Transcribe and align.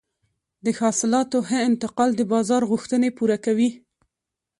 د 0.65 0.67
حاصلاتو 0.79 1.37
ښه 1.47 1.57
انتقال 1.69 2.09
د 2.15 2.21
بازار 2.33 2.61
غوښتنې 2.71 3.09
پوره 3.17 3.37
کوي. 3.45 3.69